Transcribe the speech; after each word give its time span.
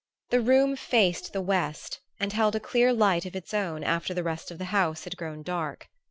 The 0.31 0.41
room 0.41 0.75
faced 0.75 1.31
the 1.31 1.41
west, 1.43 1.99
and 2.19 2.33
held 2.33 2.55
a 2.55 2.59
clear 2.59 2.91
light 2.91 3.23
of 3.27 3.35
its 3.35 3.53
own 3.53 3.83
after 3.83 4.15
the 4.15 4.23
rest 4.23 4.49
of 4.49 4.57
the 4.57 4.65
house 4.73 5.03
had 5.03 5.15
grown 5.15 5.43
dark. 5.43 5.89